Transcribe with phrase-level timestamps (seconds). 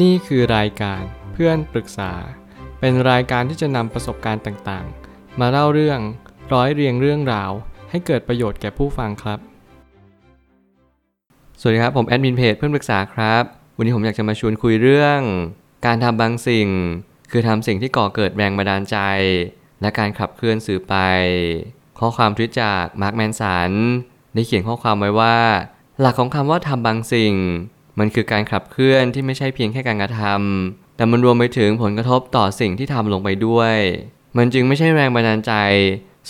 [0.00, 2.12] นี่คือรายการเพื่อนปรึกษา
[2.80, 6.00] เป็นรายการที่จะนำประสบการณ์ต่างๆ มาเล่าเรื่อง
[6.52, 7.50] ร้อยเรียงเรื่องราว
[7.90, 9.38] ให้เกิดประโยชน์แก่ผู้ฟังครับ
[11.60, 13.44] สวัสดีครับผมแอดมินเพจเพื่อนปรึกษาครับ
[13.76, 15.20] วันนี้ผมอยากจะมาชวนคุยเรื่อง
[15.86, 16.68] การทำบางสิ่ง
[17.30, 18.98] คือทำสิ่งที่ก่อเกิดแรงบันดาลใจ
[19.80, 20.94] และการขับเคลื่อนสื่อไป
[21.98, 23.70] ข้อความทวิตจากมาร์คแมนสัน
[24.34, 25.36] ได้เขียนข้อความไว้ว่า
[26.00, 27.34] หลักของคำว่าทำบางสิ่ง
[27.98, 33.76] มันคือการขับเคลื่อนที่ไม่ใช่เพียงแค่การกระทำแต่มันรวมไปถึงผลกระทบต่อสิ่งที่ทำลงไปด้วย
[34.36, 35.54] มันจึงไม่ใช่แรงบันดาลใจ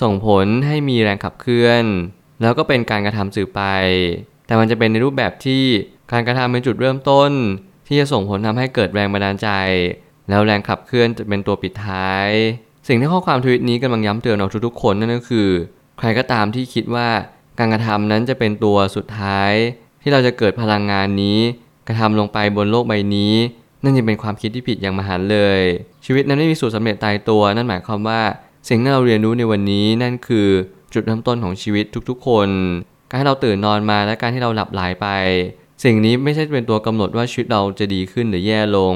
[0.03, 1.84] ส่งผลให้มีแรงขับเคลื่อน
[2.41, 3.62] แล้วก็เป็นการกระทำสื่อไป
[4.47, 5.65] แต่มันจะเป็นในรูปแบบที่
[6.12, 7.30] การกระทำเป็นจุดเริ่มต้น
[7.87, 9.48] ที่จะส่งผลทำให้เกิดแรงบันดาลใจ
[10.29, 12.29] แล้วแรงขับเคลื่อนจะเป็นตัวปิดท้าย
[12.89, 15.48] สิ่งที่ข้อความทวิตนี้กำลังย้ำเตือนเราทุกๆคนนั่นก็คือ
[15.98, 17.09] ใครก็ตามที่คิดว่า
[17.59, 19.53] การกระทำนั้นจะเป็นตัวสุดท้าย
[20.02, 21.38] ที่เราจะเกิดพลังงานนี้
[21.87, 23.34] กระทำลงไปบนโลกใบนี้
[23.83, 25.61] นั่นยังเป็นความคิดที่ผิดอย่างมหันเลย
[26.05, 28.20] ชีวิตนั้นไม่มีสูตรสำเร็จตายตัว นั่นหมายความว่า
[28.69, 30.48] สิ่งที่เราเรียนรู้ในวันนี้นั่นคือ
[30.92, 32.48] จุดเริ่มต้นของชีวิตทุกๆ คน
[33.08, 35.06] การที่เราตื่นนอนมาและการที่เราหลับไหลไป
[35.84, 38.95] สิ่งนี้ไม่ใช่เป็นตัวกำหนดว่าชีวิตเราจะดีขึ้นหรือแย่ลง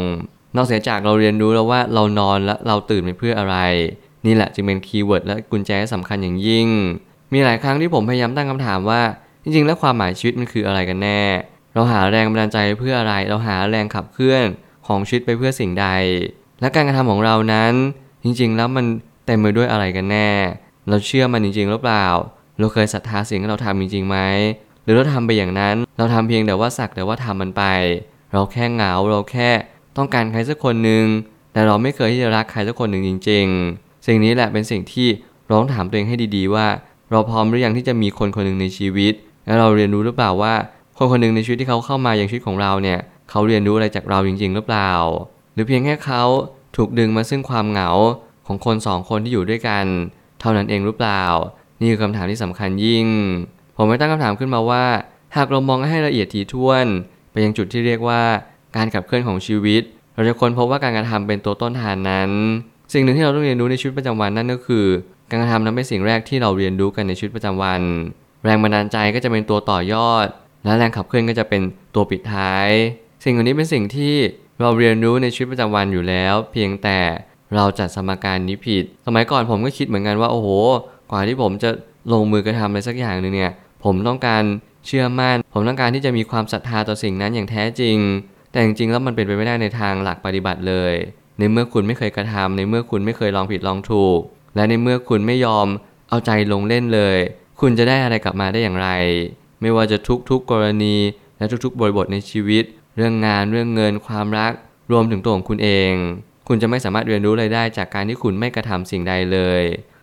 [0.56, 3.56] นอกเสียจากเราเรียนรู้แล้วว่าเรานอนและเราตื่นไปเพื่ออะไร
[4.26, 6.68] นี่แหละจึงเป็น keyword และกุญแจสำคัญอย่างยิ่ง
[7.32, 9.00] มีหลายครั้งที่ผมพยายามตั้งคำถามว่า
[9.46, 11.22] จริงๆ แล้วความหมายชีวิตมันคืออะไรกันแน่
[11.74, 14.44] เราหาแรงบันดาลใจเพื่ออะไร เราหาแรงขับเคลื่อน
[14.86, 15.86] ของชีวิตไปเพื่อสิ่งใด
[16.60, 17.72] และการกระทำของเรานั้น
[18.24, 18.84] จริงๆ แล้วมัน
[19.26, 20.30] เต็มไปด้วยอะไรกันแน่
[20.88, 22.06] เราเชื่อมันจริงๆหรือเปล่า
[22.58, 24.18] เราเคยศรัทธาสิ่งที่เราทำจริงๆไหม
[24.84, 27.64] หรือเราทำไปอย่างนั้น เราทำเพียงแต่ว่าสักแต่ว่าทำมันไป
[28.32, 29.50] เราแค่เหงาเราแค่
[29.96, 31.04] ต้องการใครสักคนหนึ่ง
[31.52, 35.08] แต่เราไม่เคยที่จะรักใครสักคนหนึ่งจริง ๆ สิ่งนี้แหละเป็นสิ่งที่
[35.50, 36.66] ร้องถามตัวเองให้ดีๆว่า
[37.10, 39.14] เราพร้อมหรือยังที่จะมีคนคนหนึ่งในชีวิต
[39.46, 40.54] และเราเรียนรู้หรือเปล่าว่า
[40.96, 42.98] คนคนหนึ่งในชีวิตที่เขาเข้ามาอย่างชีวิตของเราเนี่ย
[43.30, 44.92] เขาเรียนรู้อะไรจากเราจริง ๆ หรือเปล่า
[45.54, 46.22] หรือเพียงแค่เขา
[46.76, 47.90] ถูกดึงมาซึ่งความเหงา
[48.46, 49.84] ของคนสองคนที่อยู่ด้วยกัน
[50.40, 51.22] เท่านั้นเองหรือเปล่า
[51.80, 53.06] นี่คือคำถามที่สำคัญยิ่ง
[53.76, 54.84] ผมไม่ตั้งคำถามขึ้นมาว่า
[55.36, 56.86] หากเรามองให้ละเอียดถี่ถ้วน
[57.32, 58.22] ไปยังจุดที่เรียกว่า
[58.76, 59.82] การขับเคลื่อนของชีวิต
[60.14, 62.30] เราจะค้นพบว่าการกระทำเป็นตัวต้นทานนั้น
[62.92, 64.86] สิ่งหนึ่งที่เราต้องเรียนรู้ในชีวิตประจำวันนั่นก็คือ
[65.30, 67.80] การกระทำนั้นเป็นสิ่งแรกที่เราเรียนรู้กันในชีวิตประจำวัน
[68.46, 70.26] แรงบันดาลใจก็จะเป็นตัวต่อยอด
[70.64, 71.62] และแรงขับเคลื่อนก็จะเป็น
[71.94, 72.68] ตัวปิดท้าย
[73.24, 74.14] สิ่งเหล่านี้เป็นสิ่งที่
[74.60, 76.98] เราเรียนรู้ในชีวิตประจำวันอยู่แล้ว เพียงแต่
[77.54, 80.48] เราจัดสมการนี้ผิด สมัยก่อนผมก็คิดเหมือนกันว่าโอ้โห
[81.10, 81.70] กว่าที่ผมจะ
[82.12, 83.52] ลงมือกระทำอะไรสักอย่างหนึ่งเนี่ย
[83.84, 84.42] ผมต้องการ
[84.86, 87.96] เชื่อมั่น ผมต้องการที่จะมีความศรัทธาต่อสิ่งนั้นอย่างแท้จริง
[88.52, 90.94] แต่จริงๆแล้วมันเป็นไปไม่ได้ในทางหลักปฏิบัติเลย
[91.38, 94.18] ในเมื่อคุณไม่เคยกระทำในเมื่อคุณไม่เคยลองผิดลองถูก
[94.56, 95.66] และในเมื่อคุณไม่ยอม
[96.08, 97.18] เอาใจลงเล่นเลย
[97.60, 98.88] คุณจะได้อะไรกลับมาได้อย่างไร
[99.60, 100.96] ไม่ว่าจะทุกๆกรณี
[101.38, 102.64] และทุกๆ บริบทในชีวิต
[102.96, 104.52] เรื่องงานเรื่องเงินความรัก
[104.92, 105.92] รวมถึงตัวของคุณเอง
[106.48, 109.62] คุณจะไม่สามารถเรียนรู้อะไรได้จากการที่คุณไม่กระทำสิ่งใดเลย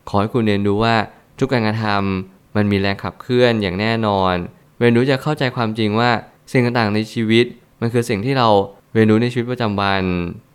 [0.10, 0.96] ขอให้คุณเรียนรู้ว่า
[1.40, 4.34] ทุกการกระทำมันมีแรงขับเคลื่อนอย่างแน่นอน
[4.80, 6.10] เรียนรู้จะเข้าใจความจริงว่า
[6.52, 7.46] สิ่งต่างๆในชีวิต
[7.82, 8.48] มันคือสิ่งที่เรา
[8.94, 10.04] เรียนรู้ในชีวิตประจำวัน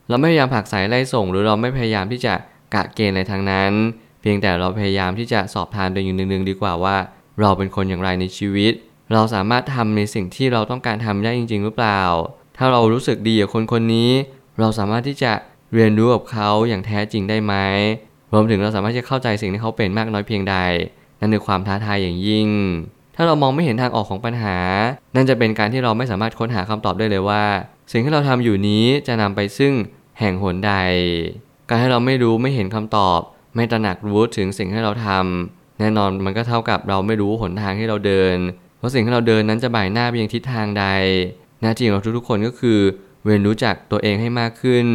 [0.08, 2.34] เราไม่พยายามผักสายไล่ส่ง หรือเราไม่พยายามที่จะ
[2.74, 3.72] กะเกณฑ์อะไรทางนั้น
[4.20, 6.96] เพียงแต่เราพยายามที่จะสอบทานตัวเองนึงๆดีกว่าว่า
[7.40, 8.72] เราเป็นคนอย่างไรในชีวิต
[9.12, 12.02] เราสามารถทำในสิ่งที่เราต้องการทำได้จริง ๆ หรือเปล่า
[12.56, 14.10] ถ้าเรารู้สึกดีกับคนคนนี้
[14.60, 15.32] เราสามารถที่จะ
[15.74, 17.54] เรียนรู้กับเขาอย่างแท้จริงได้ไหม
[18.32, 20.56] รวมถึงเราสามารถจะเข้าใจสิ่งที่เขาเป็นมากน้อยเพียงใด
[21.20, 22.48] นั่นคือความท้าทายอย่างยิ่ง
[23.16, 24.56] ถ้าเรามองไม่เห็นทางออกของปัญหา
[25.14, 27.44] นั่นจะเป็นการที่เราไม่สามารถค้นหาคำตอบได้เลยว่า
[27.92, 29.72] สิ่งที่เราทำอยู่นี้จะนำไปซึ่ง
[30.18, 30.72] แห่งหนใด
[31.68, 33.20] การให้เราไม่รู้ไม่เห็นคำตอบ
[33.58, 38.36] ไม่ตระหนักรู้ถึงสิ่งที่เราทำแน่นอนมันก็เท่ากับเราไม่รู้หนทางที่เราเดิน
[38.78, 40.84] เพราะสิ่งที่เราเดินนั้นจะบ่ายหน้าไปยังทิศทางใด
[41.62, 42.78] หน้าที่ของเราทุกๆคนก็คือ
[43.24, 44.86] เรียนรู้จักตัวเองให้มากขึ้น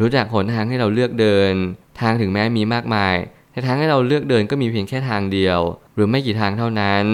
[0.00, 1.52] รู้จักหนทางให้เราเลือกเดิน
[2.00, 3.14] ทางถึงแม้มีมากมาย
[3.52, 5.58] แต่ทางให้เราเลือกเดินก็มีเพียงแค่ทางเดียว
[5.94, 7.04] หรือไม่กี่ทางเท่านั้น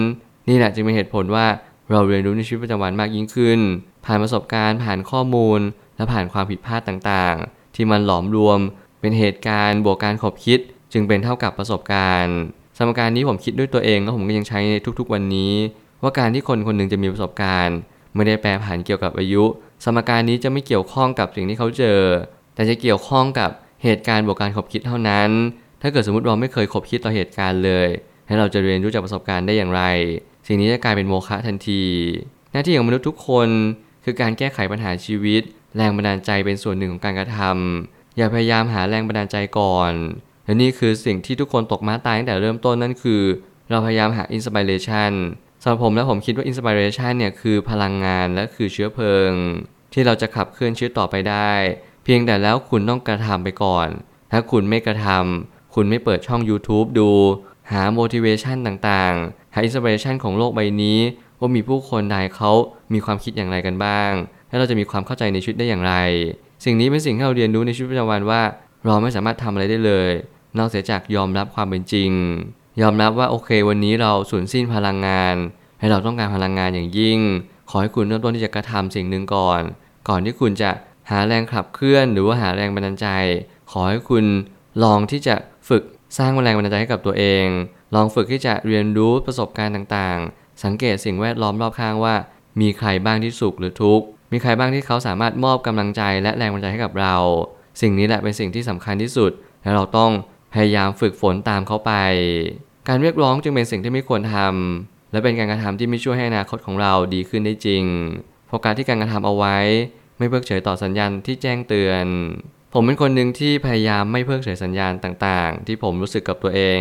[0.49, 1.45] นี่แหละจึงเป็นเหตุผลว่า
[1.91, 3.59] เราเรียนรู้ในชีวิตประจำวันมากยิ่งขึ้น
[4.05, 5.59] ผ่านประสบการณ์ผ่านข้อมูล
[5.95, 8.59] และผ่านความผิดพลาดต่างๆ ที่มันหลอมรวม
[8.99, 10.59] เป็นเหตุการณ์บวกการขบคิด
[10.93, 12.37] จึงเป็นเท่ากับประสบการณ์
[12.77, 15.53] สมการนี้ผมคิดด้วยตัวเองแล้วผมก็ยังใช้ในทุกๆวันนี้
[16.03, 17.77] ว่าการที่คนคนหนึ่งจะมีประสบการณ์
[18.15, 19.43] ไม่ได้แปรผันเกี่ยวกับอายุ
[19.83, 21.99] สมการนี้จะไม่เกี่ยวข้องกับสิ่งที่เขาเจอ
[22.55, 23.49] แต่จะเกี่ยวข้องกับ
[23.83, 25.29] เหตุการณ์บวกการขบคิดเท่านั้น
[25.81, 27.87] ถ้าเกิดสมมติเราไม่เคยขบคิดต่อเหตุการณ์เลย
[28.27, 29.83] ให้เราจะเรียนรู้จากประสบการณ์ได้อย่างไร
[30.47, 31.83] สิ่งนี้จะกลายเป็นโมฆะทันที
[32.51, 33.49] หน้าที่ของมนุษย์ทุกคน
[34.05, 35.41] คือการแก้ไขปัญหาชีวิต
[35.77, 39.93] แรงบันดาลใจเป็นส่วนหนึ่งของการกระทำอย่าพยายามหาแรงบันดาลใจก่อน
[40.49, 43.21] และนี่คือสิ่งที่ทุกคนตกม้าตายตั้งแต่เริ่มต้นนั่นคือ
[43.69, 45.11] เราพยายามหา inspiration
[45.61, 49.31] สำหรับผมแล้วผมคิดว่า inspiration เนี่ยคือพลังงานและคือเชื้อเพลิง
[49.93, 51.51] ที่เราจะขับเคลื่อนชีวิตต่อไปได้
[52.03, 53.87] เพียงแต่แล้วคุณต้องกระทำไปก่อน
[54.31, 57.09] ถ้าคุณไม่กระทำคุณไม่เปิดช่อง YouTube ดู
[57.71, 60.99] หา motivation ต่างๆ หา inspiration ของโลกใบนี้
[61.39, 62.51] ว่ามีผู้คนใดเขา
[62.93, 64.11] มีความคิดอย่างไรกันบ้าง
[64.49, 65.93] และเราจะมีความเข้าใจในชีวิตได้อย่างไร
[66.65, 68.41] สิ่งนี้เป็นสิ่งที่เราเรียนรู้ในชีวิตประจำวันว่า
[68.85, 70.11] เราไม่สามารถทำอะไรได้เลย
[70.57, 72.11] นอกเสียจากยอมรับความเป็นจริง
[72.81, 75.35] ยอมรับว่าโอเค วันนี้เราสูญสิ้นพลังงาน
[75.79, 77.19] ให้เราต้องการพลังงานอย่างยิ่ง
[77.69, 79.61] ขอให้คุณเริ่มต้นที่จะกระทำสิ่งหนึ่งก่อน
[80.07, 80.71] ก่อนที่คุณจะ
[81.09, 83.07] หาแรงขับเคลื่อน หรือว่าหาแรงบันดาลใจ
[83.71, 84.25] ขอให้คุณ
[84.83, 85.35] ลองที่จะ
[85.69, 85.83] ฝึก
[86.17, 87.45] สร้างแรงบันดาลใจให้กับตัวเอง
[87.95, 92.15] ลองฝึกที่จะเรียนรู้ประสบการณ์ต่างๆ สังเกตสิ่งแวดล้อมรอบข้างว่า
[92.61, 97.15] มีใครบ้างที่สุขหรือทุกข์ มีใครบ้างที่เขาสามารถมอบกำลังใจและแรงบันดาลใจให้กับเรา
[97.81, 99.31] สิ่งนี้แหละเป็นสิ่งที่สำคัญที่สุด
[99.63, 100.11] และเราต้อง
[100.53, 101.93] พยายามฝึกฝนตามเขาไป
[102.87, 107.83] การเรียกร้องจึงเป็นสิ่งที่ไม่ควรทำและเป็นการกระทำที่ไม่ช่วยให้อนาคตของเราดีขึ้นได้จริง
[108.47, 109.57] เพราะการที่การกระทำเอาไว้
[110.17, 112.05] ไม่เพิกเฉยต่อสัญญาณที่แจ้งเตือน
[112.73, 116.79] ผมเป็นคนหนึ่งที่พยายามไม่เพิกเฉยสัญญาณต่างๆ ที่ผมรู้สึกกับตัวเอง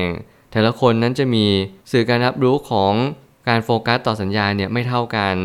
[0.53, 1.47] แต่ละคนนั้นจะมี
[1.93, 2.93] สื่อการรับรู้ของ
[3.49, 5.37] การโฟกัสต่อสัญญาณเนี่ยไม่เท่ากัน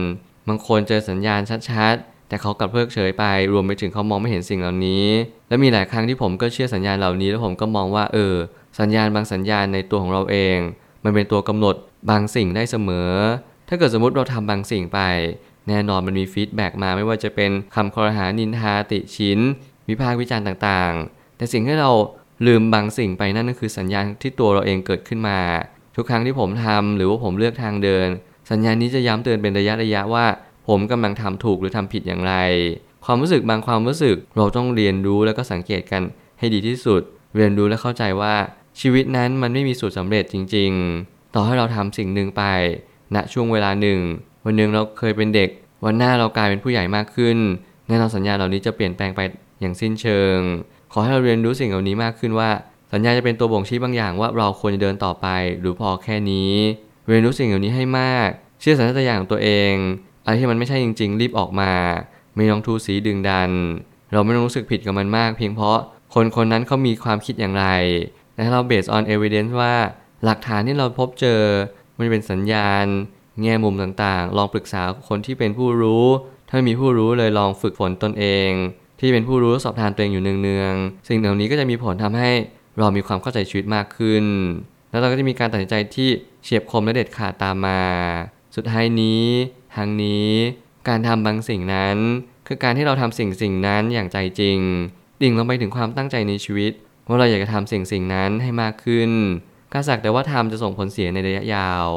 [0.47, 3.23] บางคนเจอสัญญาณชัดๆ แต่เขากลับเพิกเฉยไป
[3.53, 5.05] รวมไปถึงเขามองไม่เห็นสิ่งเหล่านี้
[5.53, 8.35] และมีหลายครั้งที่ผมก็เชื่อสัญญาณเหล่านี้ แล้วผมก็มองว่าเออ
[8.79, 10.57] สัญญาณบางสัญญาณในตัวของเราเอง
[11.03, 11.75] มันเป็นตัวกำหนด
[12.09, 13.11] บางสิ่งได้เสมอ
[13.69, 14.99] ถ้าเกิดสมมติเราทำบางสิ่งไป
[15.67, 19.39] แน่นอนมันมี feedback มาไม่ว่าจะเป็นคำคอรหานินทาติชิน
[19.89, 21.91] วิพากษ์วิจารณ์ต่างๆ แต่สิ่งที่เรา
[22.47, 25.39] ลืมบางสิ่งไปนั่นก็คือสัญญาณที่ตัวเราเองเกิดขึ้นมา
[25.95, 28.07] ทุกครั้งที่ผมทำหรือว่าผมเลือกทางเดิน
[28.51, 30.25] สัญญาณนี้จะย้ำเตือนเป็นระยะระยะว่า
[30.67, 32.35] ผมกำลังทำถูกหรือทำผิดอย่างไร
[33.05, 36.01] ความรู้สึกบางความรู้สึกเราต้องเรียนรู้แล้วก็สังเกตกัน
[36.39, 37.01] ให้ดีที่สุด
[37.35, 38.35] เรียนรู้และเข้าใจว่า
[38.79, 40.71] ชีวิตนั้นมันไม่มีสูตรสำเร็จจริง
[41.03, 42.43] ๆ ต่อให้เราทำสิ่งหนึ่งไป
[43.15, 43.99] ณช่วงเวลาหนึ่ง
[44.45, 45.49] วันหนึ่งเราเคยเป็นเด็ก
[45.85, 47.37] วันหน้าเรากลายเป็นผู้ใหญ่มากขึ้น
[47.87, 49.21] แน่นอนสัญญาเหล่านี้จะเปลี่ยนแปลงไป
[49.61, 50.37] อย่างสิ้นเชิง
[50.93, 52.49] ขอให้เราเรียนรู้สิ่งเหล่านี้มากขึ้นว่า
[52.93, 55.27] สัญญาจะเป็นตัวบ่งชี้บางอย่างว่าเราควรจะเดินต่อไป
[55.59, 56.53] หรือพอแค่นี้
[57.07, 58.29] เรียนรู้สิ่งเหล่านี้ให้มาก
[58.59, 59.73] เชื่อสัญชาตญาณของตัวเอง
[60.23, 61.71] อะไรที่มันไม่ใช่จริง ๆ รีบออกมา
[62.35, 63.51] ไม่ต้องทูสีดึงดัน
[64.11, 65.79] เราไม่ต้องรู้สึกผิดกับมันมาก เพียงเพราะ
[66.13, 67.65] คนคนนั้นเขามีความคิดอย่างไร
[68.33, 69.73] แต่เรา based on evidence ว่า
[70.25, 71.41] หลักฐานที่เราพบเจอ
[71.97, 72.85] มันเป็นสัญญาณ
[73.41, 76.05] แง่มุมต่างๆ ลองปรึกษาคนที่เป็นผู้รู้
[76.49, 78.49] ถ้ามีผู้รู้เลยลองฝึกฝนตนเอง
[78.99, 82.29] ที่เป็นผู้รู้สอบทานตัวเองอยู่เนืองๆ สิ่งเหล่านี้ก็จะมีผลทำให้
[82.79, 84.25] เรามีความเข้าใจชีวิตมากขึ้น
[84.89, 86.09] แล้วเราก็จะมีการตัดสินใจที่
[86.43, 87.81] เฉียบคมและเด็ดขาดตามมา
[88.55, 89.23] สุดท้ายนี้
[89.75, 90.29] ทางนี้
[90.87, 91.97] การทำบางสิ่งนั้น
[92.47, 94.59] คือการที่เราทำสิ่งสิ่งนั้นอย่างใจจริง
[95.21, 96.71] ดิ่งลงไปถึงความตั้งใจในชีวิต
[97.07, 99.11] ว่าเราอยากจะทำสิ่งสิ่งนั้นให้มากขึ้น
[99.71, 101.89] การสักแต่ว่าทำจะส่งผลเสียในระยะยาว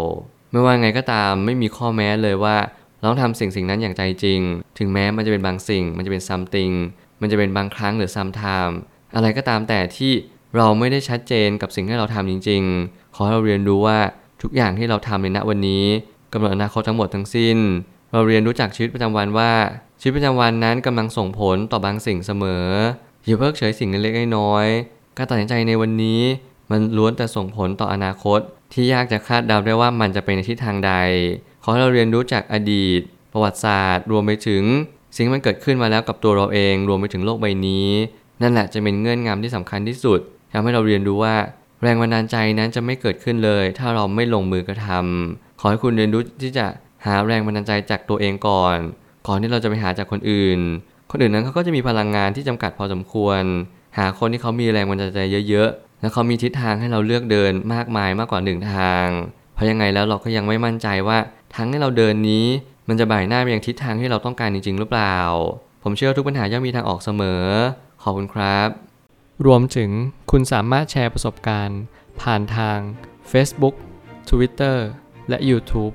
[0.51, 2.57] ไม่ว่าไงก็ตามไม่มีข้อแม้เลยว่า
[2.99, 4.41] เราต้องทำสิ่งสิ่งนั้นอย่างใจจริง
[4.79, 6.75] ถึงแม้มันจะเป็นบางสิ่ง มันจะเป็น something
[7.21, 8.75] มันจะเป็นบางครั้งหรือ sometime
[9.15, 10.13] อะไรก็ตามแต่ที่
[10.57, 13.99] เราไม่ได้ชัดเจนกับสิ่งที่เราทำจริง ๆ ขอให้เราเรียนรู้ว่า
[14.43, 15.85] ทุกอย่างที่เราทำในณวันนี้
[16.33, 17.59] กำหนดอนาคตทั้งหมดทั้งสิ้น
[18.17, 19.53] เราเรียนรู้จากชีวิตประจำวันว่า
[20.01, 22.67] ชีวิตประจำวันนั้นกำลังส่งผลต่อบางสิ่งเสมอ
[23.25, 26.21] อย่าเพิกเฉยสิ่งเล็กๆน้อยๆการตัดสินใจในวันนี้
[26.71, 28.41] มันล้วนแต่ส่งผลต่ออนาคต
[28.73, 30.93] ที่ยากจะคาดเดาได้ว่ามันจะเป็นในทิศทางใด
[31.63, 33.01] ขอให้เราเรียนรู้จากอดีต
[33.33, 34.63] ประวัติศาสตร์ รวมไปถึง
[35.17, 37.89] สิ่งที่มันเกิดขึ้นมาแล้วกับตัวเราเอง รวมไปถึงโลกใบนี้
[38.43, 40.21] นั่นแหละจะเป็นเงื่อนงำที่สำคัญที่สุด
[40.53, 41.35] ทำให้เราเรียนรู้ว่า
[41.83, 46.67] แรงบันดาลใจนั้นจะไม่เกิดขึ้นเลย ถ้าเราไม่ลงมือกระทำขอให้คุณเรียนรู้ที่จะ
[47.07, 48.77] หาแรงบันดาลใจจากตัวเองก่อน
[49.27, 50.61] ก่อนที่เราจะไปหาจากคนอื่น
[51.11, 53.43] คนอื่นนั้นเขาก็จะมีพลังงานที่จำกัดพอสมควร
[53.99, 59.07] หาคนที่เขามีแรงบันดาลใจเยอะๆ แล้วเขามีทิศทางให้เราเลือกเดินมากมายมากกว่าหนึ่งทาง
[59.55, 61.19] เพราะยังไงแล้วเราก็ยังไม่มั่นใจว่า
[61.55, 62.47] ทางที่เราเดินนี้
[62.89, 65.17] มันจะบ่ายหน้าไปยังทิศทางที่เราต้องการจริงๆหรือเปล่า
[65.83, 67.45] ผมเชื่อทุกปัญหาย่อมมีทางออกเสมอ
[68.03, 68.69] ขอบคุณครับ
[69.47, 69.91] รวมถึง
[70.31, 71.81] คุณสามารถแชร์ประสบการณ์
[72.21, 72.79] ผ่านทาง
[73.33, 73.75] Facebook
[74.31, 74.77] Twitter
[75.29, 75.95] และ YouTube